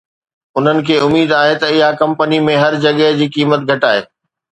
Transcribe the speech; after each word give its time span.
انهن 0.59 0.77
کي 0.85 0.95
اميد 1.07 1.29
آهي 1.39 1.53
ته 1.63 1.67
اها 1.73 1.89
ڪمپني 1.99 2.39
۾ 2.47 2.55
هر 2.63 2.73
جڳهه 2.83 3.11
جي 3.21 3.27
قيمت 3.37 3.61
گھٽائي 3.71 4.01